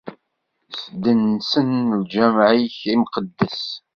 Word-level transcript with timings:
Sdensen 0.81 1.69
lǧameɛ-ik 2.01 2.77
imqeddes. 2.93 3.63